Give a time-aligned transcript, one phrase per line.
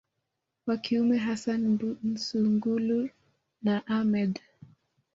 [0.67, 3.09] wa kiume hassan Mbunsungulu
[3.61, 4.39] na Ahmed